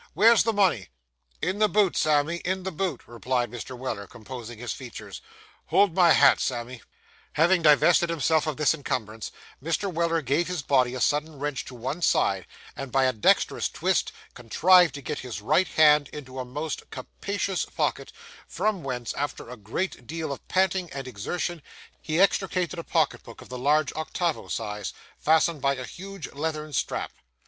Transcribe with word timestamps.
Where's 0.15 0.41
the 0.41 0.51
money?' 0.51 0.89
'In 1.43 1.59
the 1.59 1.69
boot, 1.69 1.95
Sammy, 1.95 2.37
in 2.37 2.63
the 2.63 2.71
boot,' 2.71 3.03
replied 3.05 3.51
Mr. 3.51 3.77
Weller, 3.77 4.07
composing 4.07 4.57
his 4.57 4.73
features. 4.73 5.21
'Hold 5.67 5.93
my 5.93 6.11
hat, 6.11 6.39
Sammy.' 6.39 6.81
Having 7.33 7.61
divested 7.61 8.09
himself 8.09 8.47
of 8.47 8.57
this 8.57 8.73
encumbrance, 8.73 9.31
Mr. 9.63 9.93
Weller 9.93 10.23
gave 10.23 10.47
his 10.47 10.63
body 10.63 10.95
a 10.95 11.01
sudden 11.01 11.37
wrench 11.37 11.65
to 11.65 11.75
one 11.75 12.01
side, 12.01 12.47
and 12.75 12.91
by 12.91 13.03
a 13.03 13.13
dexterous 13.13 13.69
twist, 13.69 14.11
contrived 14.33 14.95
to 14.95 15.03
get 15.03 15.19
his 15.19 15.39
right 15.39 15.67
hand 15.67 16.07
into 16.11 16.39
a 16.39 16.45
most 16.45 16.89
capacious 16.89 17.65
pocket, 17.65 18.11
from 18.47 18.81
whence, 18.83 19.13
after 19.13 19.51
a 19.51 19.55
great 19.55 20.07
deal 20.07 20.31
of 20.31 20.47
panting 20.47 20.91
and 20.93 21.07
exertion, 21.07 21.61
he 22.01 22.19
extricated 22.19 22.79
a 22.79 22.83
pocket 22.83 23.21
book 23.21 23.39
of 23.43 23.49
the 23.49 23.59
large 23.59 23.93
octavo 23.93 24.47
size, 24.47 24.93
fastened 25.19 25.61
by 25.61 25.75
a 25.75 25.85
huge 25.85 26.27
leathern 26.33 26.73
strap. 26.73 27.11